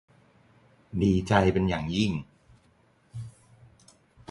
[1.01, 2.11] ดีใจเป็นอย่างยิ่ง